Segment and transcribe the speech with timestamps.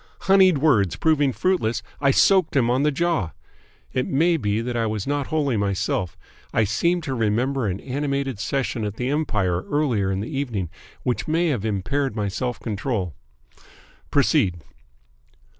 [0.21, 3.33] Honeyed words proving fruitless, I soaked him on the jaw.
[3.93, 6.17] It may be that I was not wholly myself.
[6.51, 10.71] I seem to remember an animated session at the Empire earlier in the evening,
[11.03, 13.13] which may have impaired my self control.
[14.09, 14.63] Proceed!"